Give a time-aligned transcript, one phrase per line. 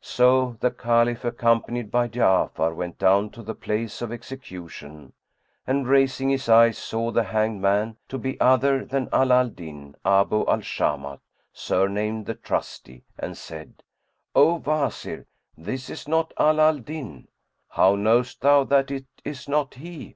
[0.00, 5.12] So the Caliph, accompanied by Ja'afar, went down to the place of execution
[5.66, 9.96] and, raising his eyes, saw the hanged man to be other than Ala al Din
[10.04, 11.18] Abu al Shamat,
[11.52, 13.82] surnamed the Trusty, and said,
[14.36, 15.26] "O Wazir,
[15.58, 17.26] this is not Ala al Din!"
[17.70, 20.14] "How knowest thou that it is not he?"